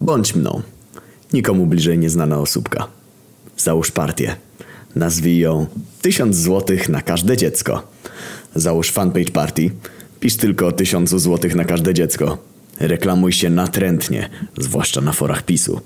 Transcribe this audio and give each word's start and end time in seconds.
Bądź 0.00 0.34
mną. 0.34 0.62
Nikomu 1.32 1.66
bliżej 1.66 1.98
nieznana 1.98 2.38
osóbka. 2.38 2.86
Załóż 3.56 3.90
partię. 3.90 4.36
Nazwij 4.96 5.38
ją 5.38 5.66
tysiąc 6.02 6.36
złotych 6.36 6.88
na 6.88 7.02
każde 7.02 7.36
dziecko. 7.36 7.88
Załóż 8.54 8.90
fanpage 8.90 9.30
party. 9.30 9.70
Pisz 10.20 10.36
tylko 10.36 10.66
o 10.66 10.72
tysiącu 10.72 11.18
złotych 11.18 11.54
na 11.54 11.64
każde 11.64 11.94
dziecko. 11.94 12.38
Reklamuj 12.78 13.32
się 13.32 13.50
natrętnie, 13.50 14.28
zwłaszcza 14.58 15.00
na 15.00 15.12
forach 15.12 15.42
PiSu. 15.42 15.80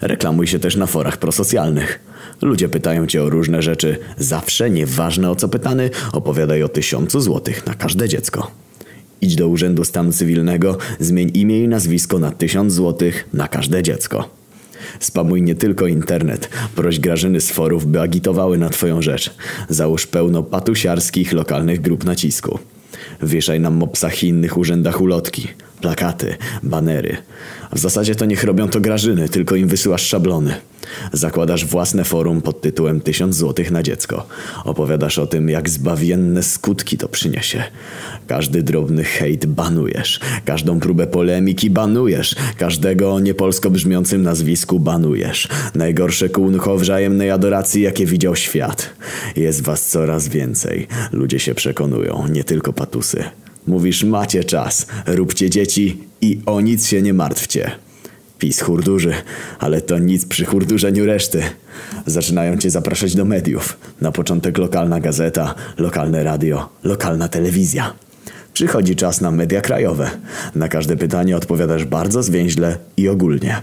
Reklamuj 0.00 0.46
się 0.46 0.58
też 0.58 0.76
na 0.76 0.86
forach 0.86 1.16
prosocjalnych. 1.16 2.00
Ludzie 2.42 2.68
pytają 2.68 3.06
cię 3.06 3.22
o 3.22 3.30
różne 3.30 3.62
rzeczy. 3.62 3.98
Zawsze, 4.18 4.70
nieważne 4.70 5.30
o 5.30 5.36
co 5.36 5.48
pytany, 5.48 5.90
opowiadaj 6.12 6.62
o 6.62 6.68
tysiącu 6.68 7.20
złotych 7.20 7.66
na 7.66 7.74
każde 7.74 8.08
dziecko. 8.08 8.50
Idź 9.22 9.36
do 9.36 9.48
Urzędu 9.48 9.84
Stanu 9.84 10.12
Cywilnego, 10.12 10.78
zmień 11.00 11.30
imię 11.34 11.64
i 11.64 11.68
nazwisko 11.68 12.18
na 12.18 12.30
tysiąc 12.30 12.72
złotych 12.72 13.28
na 13.32 13.48
każde 13.48 13.82
dziecko. 13.82 14.28
Spamuj 15.00 15.42
nie 15.42 15.54
tylko 15.54 15.86
internet, 15.86 16.48
proś 16.74 16.98
Grażyny 16.98 17.40
z 17.40 17.50
forów, 17.50 17.86
by 17.86 18.00
agitowały 18.00 18.58
na 18.58 18.70
twoją 18.70 19.02
rzecz. 19.02 19.30
Załóż 19.68 20.06
pełno 20.06 20.42
patusiarskich 20.42 21.32
lokalnych 21.32 21.80
grup 21.80 22.04
nacisku. 22.04 22.58
Wieszaj 23.22 23.60
na 23.60 23.70
mopsach 23.70 24.22
i 24.22 24.28
innych 24.28 24.56
urzędach 24.56 25.00
ulotki, 25.00 25.48
plakaty, 25.80 26.34
banery. 26.62 27.16
W 27.72 27.78
zasadzie 27.78 28.14
to 28.14 28.24
niech 28.24 28.44
robią 28.44 28.68
to 28.68 28.80
Grażyny, 28.80 29.28
tylko 29.28 29.56
im 29.56 29.68
wysyłasz 29.68 30.06
szablony. 30.06 30.54
Zakładasz 31.12 31.64
własne 31.64 32.04
forum 32.04 32.42
pod 32.42 32.60
tytułem 32.60 33.00
1000 33.00 33.36
złotych 33.36 33.70
na 33.70 33.82
dziecko. 33.82 34.26
Opowiadasz 34.64 35.18
o 35.18 35.26
tym, 35.26 35.48
jak 35.48 35.68
zbawienne 35.68 36.42
skutki 36.42 36.98
to 36.98 37.08
przyniesie. 37.08 37.62
Każdy 38.26 38.62
drobny 38.62 39.04
hejt 39.04 39.46
banujesz. 39.46 40.20
Każdą 40.44 40.80
próbę 40.80 41.06
polemiki 41.06 41.70
banujesz. 41.70 42.36
Każdego 42.56 43.14
o 43.14 43.20
niepolsko 43.20 43.70
brzmiącym 43.70 44.22
nazwisku 44.22 44.80
banujesz. 44.80 45.48
Najgorsze 45.74 46.28
kółnko 46.28 46.76
wzajemnej 46.76 47.30
adoracji, 47.30 47.82
jakie 47.82 48.06
widział 48.06 48.36
świat. 48.36 48.90
Jest 49.36 49.62
was 49.62 49.88
coraz 49.88 50.28
więcej. 50.28 50.86
Ludzie 51.12 51.38
się 51.38 51.54
przekonują, 51.54 52.26
nie 52.28 52.44
tylko 52.44 52.72
patusy. 52.72 53.24
Mówisz, 53.66 54.04
macie 54.04 54.44
czas, 54.44 54.86
róbcie 55.06 55.50
dzieci 55.50 55.98
i 56.20 56.40
o 56.46 56.60
nic 56.60 56.86
się 56.86 57.02
nie 57.02 57.14
martwcie. 57.14 57.70
PiS 58.40 58.60
hurdurzy, 58.60 59.14
ale 59.58 59.80
to 59.80 59.98
nic 59.98 60.26
przy 60.26 60.44
hurdurzeniu 60.44 61.06
reszty. 61.06 61.42
Zaczynają 62.06 62.56
cię 62.56 62.70
zapraszać 62.70 63.14
do 63.14 63.24
mediów. 63.24 63.76
Na 64.00 64.12
początek 64.12 64.58
lokalna 64.58 65.00
gazeta, 65.00 65.54
lokalne 65.78 66.24
radio, 66.24 66.68
lokalna 66.84 67.28
telewizja. 67.28 67.92
Przychodzi 68.52 68.96
czas 68.96 69.20
na 69.20 69.30
media 69.30 69.60
krajowe. 69.60 70.10
Na 70.54 70.68
każde 70.68 70.96
pytanie 70.96 71.36
odpowiadasz 71.36 71.84
bardzo 71.84 72.22
zwięźle 72.22 72.78
i 72.96 73.08
ogólnie. 73.08 73.60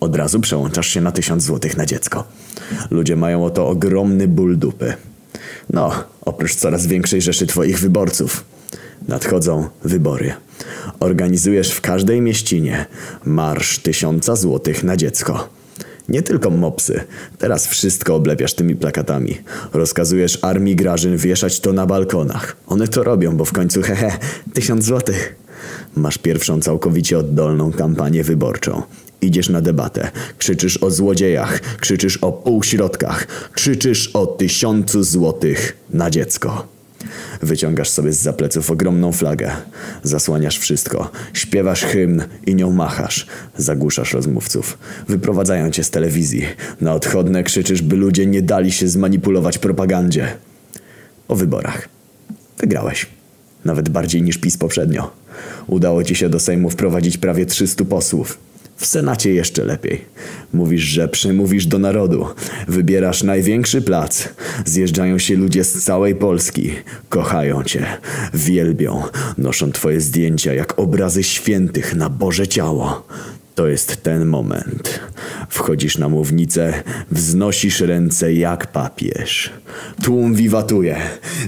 Od 0.00 0.16
razu 0.16 0.40
przełączasz 0.40 0.86
się 0.86 1.00
na 1.00 1.12
tysiąc 1.12 1.42
złotych 1.42 1.76
na 1.76 1.86
dziecko. 1.86 2.24
Ludzie 2.90 3.16
mają 3.16 3.44
o 3.44 3.50
to 3.50 3.68
ogromny 3.68 4.28
ból 4.28 4.58
dupy. 4.58 4.94
No, 5.72 5.92
oprócz 6.20 6.54
coraz 6.54 6.86
większej 6.86 7.22
rzeszy 7.22 7.46
twoich 7.46 7.80
wyborców. 7.80 8.44
Nadchodzą 9.08 9.68
wybory. 9.84 10.32
Organizujesz 11.04 11.70
w 11.70 11.80
każdej 11.80 12.20
mieścinie 12.20 12.86
marsz 13.24 13.78
tysiąca 13.78 14.36
złotych 14.36 14.84
na 14.84 14.96
dziecko. 14.96 15.48
Nie 16.08 16.22
tylko 16.22 16.50
mopsy. 16.50 17.00
Teraz 17.38 17.66
wszystko 17.66 18.14
oblepiasz 18.14 18.54
tymi 18.54 18.76
plakatami. 18.76 19.38
Rozkazujesz 19.72 20.38
armii 20.42 20.76
Grażyn 20.76 21.16
wieszać 21.16 21.60
to 21.60 21.72
na 21.72 21.86
balkonach. 21.86 22.56
One 22.66 22.88
to 22.88 23.02
robią, 23.02 23.36
bo 23.36 23.44
w 23.44 23.52
końcu 23.52 23.82
hehe, 23.82 24.18
tysiąc 24.54 24.84
złotych. 24.84 25.36
Masz 25.96 26.18
pierwszą 26.18 26.60
całkowicie 26.60 27.18
oddolną 27.18 27.72
kampanię 27.72 28.24
wyborczą. 28.24 28.82
Idziesz 29.20 29.48
na 29.48 29.60
debatę, 29.60 30.10
krzyczysz 30.38 30.76
o 30.82 30.90
złodziejach, 30.90 31.60
krzyczysz 31.80 32.16
o 32.16 32.32
półśrodkach, 32.32 33.26
krzyczysz 33.52 34.10
o 34.14 34.26
tysiącu 34.26 35.02
złotych 35.02 35.76
na 35.90 36.10
dziecko. 36.10 36.73
Wyciągasz 37.42 37.88
sobie 37.88 38.12
z 38.12 38.20
zapleców 38.20 38.70
ogromną 38.70 39.12
flagę. 39.12 39.50
Zasłaniasz 40.02 40.58
wszystko. 40.58 41.10
Śpiewasz 41.32 41.84
hymn 41.84 42.22
i 42.46 42.54
nią 42.54 42.72
machasz. 42.72 43.26
Zagłuszasz 43.56 44.12
rozmówców. 44.12 44.78
Wyprowadzają 45.08 45.70
cię 45.70 45.84
z 45.84 45.90
telewizji. 45.90 46.44
Na 46.80 46.92
odchodne 46.92 47.42
krzyczysz, 47.42 47.82
by 47.82 47.96
ludzie 47.96 48.26
nie 48.26 48.42
dali 48.42 48.72
się 48.72 48.88
zmanipulować 48.88 49.58
propagandzie. 49.58 50.36
O 51.28 51.36
wyborach. 51.36 51.88
Wygrałeś. 52.58 53.06
Nawet 53.64 53.88
bardziej 53.88 54.22
niż 54.22 54.38
PiS 54.38 54.56
poprzednio. 54.56 55.10
Udało 55.66 56.04
ci 56.04 56.14
się 56.14 56.28
do 56.28 56.40
Sejmu 56.40 56.70
wprowadzić 56.70 57.18
prawie 57.18 57.46
300 57.46 57.84
posłów. 57.84 58.38
W 58.76 58.86
Senacie 58.86 59.34
jeszcze 59.34 59.64
lepiej. 59.64 60.04
Mówisz, 60.52 60.82
że 60.82 61.08
przemówisz 61.08 61.66
do 61.66 61.78
narodu. 61.78 62.26
Wybierasz 62.68 63.22
największy 63.22 63.82
plac. 63.82 64.28
Zjeżdżają 64.64 65.18
się 65.18 65.36
ludzie 65.36 65.64
z 65.64 65.84
całej 65.84 66.14
Polski. 66.14 66.72
Kochają 67.08 67.64
cię. 67.64 67.86
Wielbią. 68.34 69.02
Noszą 69.38 69.72
twoje 69.72 70.00
zdjęcia 70.00 70.54
jak 70.54 70.78
obrazy 70.78 71.22
świętych 71.22 71.94
na 71.94 72.10
Boże 72.10 72.48
ciało. 72.48 73.06
To 73.54 73.66
jest 73.66 74.02
ten 74.02 74.26
moment. 74.26 75.00
Wchodzisz 75.48 75.98
na 75.98 76.08
mównicę, 76.08 76.82
wznosisz 77.10 77.80
ręce 77.80 78.32
jak 78.32 78.66
papież. 78.66 79.50
Tłum 80.02 80.34
wiwatuje. 80.34 80.96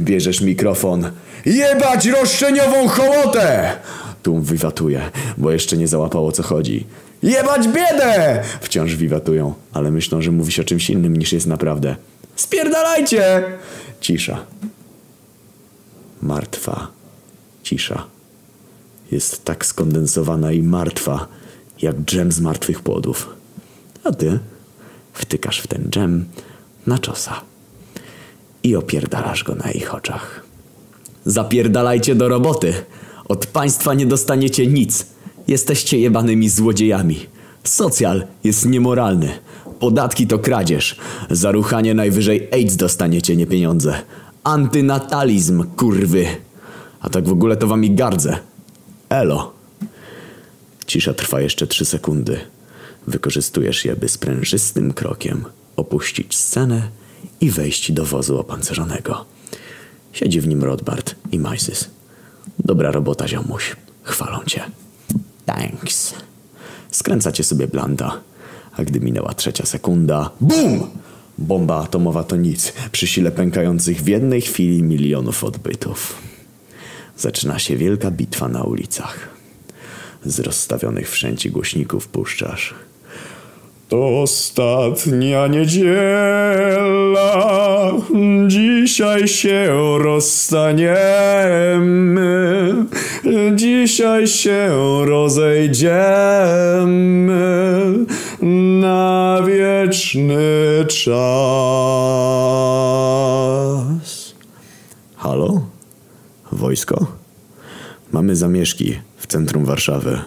Bierzesz 0.00 0.40
mikrofon. 0.40 1.10
Jebać 1.46 2.06
roszczeniową 2.06 2.88
hołotę! 2.88 3.72
Tłum 4.22 4.42
wiwatuje, 4.42 5.10
bo 5.38 5.50
jeszcze 5.50 5.76
nie 5.76 5.88
załapało 5.88 6.32
co 6.32 6.42
chodzi. 6.42 6.86
Jebać 7.22 7.68
biedę! 7.68 8.42
Wciąż 8.60 8.96
wiwatują, 8.96 9.54
ale 9.72 9.90
myślą, 9.90 10.22
że 10.22 10.30
mówisz 10.30 10.58
o 10.58 10.64
czymś 10.64 10.90
innym 10.90 11.16
niż 11.16 11.32
jest 11.32 11.46
naprawdę. 11.46 11.96
Spierdalajcie! 12.36 13.42
Cisza. 14.00 14.44
Martwa. 16.22 16.88
Cisza. 17.62 18.04
Jest 19.10 19.44
tak 19.44 19.66
skondensowana 19.66 20.52
i 20.52 20.62
martwa, 20.62 21.26
jak 21.82 21.96
dżem 21.96 22.32
z 22.32 22.40
martwych 22.40 22.80
płodów. 22.80 23.28
A 24.04 24.12
ty 24.12 24.38
wtykasz 25.12 25.60
w 25.60 25.66
ten 25.66 25.90
dżem 25.90 26.24
na 26.86 26.98
czosa 26.98 27.40
i 28.62 28.76
opierdalasz 28.76 29.44
go 29.44 29.54
na 29.54 29.70
ich 29.70 29.94
oczach. 29.94 30.44
Zapierdalajcie 31.24 32.14
do 32.14 32.28
roboty! 32.28 32.74
Od 33.28 33.46
państwa 33.46 33.94
nie 33.94 34.06
dostaniecie 34.06 34.66
nic. 34.66 35.06
Jesteście 35.48 35.98
jebanymi 35.98 36.48
złodziejami. 36.48 37.26
Socjal 37.64 38.26
jest 38.44 38.66
niemoralny. 38.66 39.28
Podatki 39.80 40.26
to 40.26 40.38
kradzież. 40.38 40.96
Za 41.30 41.52
ruchanie 41.52 41.94
najwyżej 41.94 42.48
AIDS 42.52 42.76
dostaniecie, 42.76 43.36
nie 43.36 43.46
pieniądze. 43.46 43.94
Antynatalizm, 44.44 45.64
kurwy. 45.76 46.26
A 47.00 47.10
tak 47.10 47.28
w 47.28 47.32
ogóle 47.32 47.56
to 47.56 47.66
wami 47.66 47.94
gardzę. 47.94 48.38
Elo. 49.08 49.52
Cisza 50.86 51.14
trwa 51.14 51.40
jeszcze 51.40 51.66
trzy 51.66 51.84
sekundy. 51.84 52.40
Wykorzystujesz 53.06 53.84
je, 53.84 53.96
by 53.96 54.08
sprężystym 54.08 54.92
krokiem 54.92 55.44
opuścić 55.76 56.36
scenę 56.36 56.88
i 57.40 57.50
wejść 57.50 57.92
do 57.92 58.04
wozu 58.04 58.38
opancerzonego. 58.38 59.24
Siedzi 60.12 60.40
w 60.40 60.48
nim 60.48 60.64
Rodbart 60.64 61.14
i 61.32 61.38
Majsys. 61.38 61.90
Dobra 62.64 62.90
robota, 62.90 63.28
ziomuś. 63.28 63.76
Chwalą 64.02 64.44
cię. 64.46 64.62
Thanks. 65.46 66.14
Skręcacie 66.90 67.44
sobie 67.44 67.68
blanda. 67.68 68.20
A 68.76 68.84
gdy 68.84 69.00
minęła 69.00 69.34
trzecia 69.34 69.66
sekunda... 69.66 70.30
BUM! 70.40 70.90
Bomba 71.38 71.82
atomowa 71.82 72.24
to 72.24 72.36
nic 72.36 72.72
przy 72.92 73.06
sile 73.06 73.30
pękających 73.30 74.02
w 74.02 74.06
jednej 74.06 74.40
chwili 74.40 74.82
milionów 74.82 75.44
odbytów. 75.44 76.16
Zaczyna 77.16 77.58
się 77.58 77.76
wielka 77.76 78.10
bitwa 78.10 78.48
na 78.48 78.62
ulicach. 78.62 79.28
Z 80.24 80.40
rozstawionych 80.40 81.10
wszędzie 81.10 81.50
głośników 81.50 82.08
puszczasz. 82.08 82.74
To 83.92 84.22
ostatnia 84.22 85.46
niedziela, 85.46 87.32
dzisiaj 88.46 89.28
się 89.28 89.74
rozstaniemy, 89.98 90.84
dzisiaj 93.54 94.26
się 94.26 94.70
rozejdziemy 95.04 95.92
na 98.80 99.42
wieczny 99.46 100.38
czas. 100.88 101.12
Halo? 105.16 105.60
Wojsko? 106.52 107.06
Mamy 108.12 108.36
zamieszki 108.36 108.98
w 109.16 109.26
centrum 109.26 109.64
Warszawy. 109.64 110.18